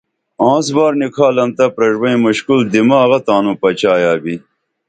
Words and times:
آنسبار 0.51 0.91
نِکھالن 0.99 1.49
تہ 1.57 1.65
پریݜبئیں 1.75 2.19
مُشکُل 2.25 2.59
دماغہ 2.73 3.19
تاںوں 3.25 3.55
بِچایا 3.61 4.13
بی 4.23 4.35